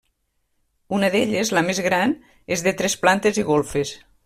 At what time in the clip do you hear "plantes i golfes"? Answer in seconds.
3.05-3.97